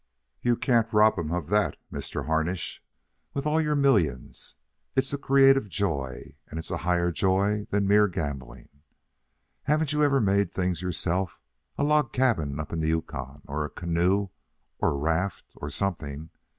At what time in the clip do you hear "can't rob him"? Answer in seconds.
0.55-1.31